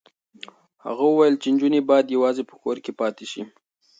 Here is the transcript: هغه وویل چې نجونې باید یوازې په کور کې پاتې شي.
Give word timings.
هغه 0.85 1.03
وویل 1.07 1.35
چې 1.41 1.47
نجونې 1.53 1.81
باید 1.89 2.13
یوازې 2.15 2.43
په 2.49 2.55
کور 2.61 2.77
کې 2.83 2.91
پاتې 2.99 3.25
شي. 3.31 3.41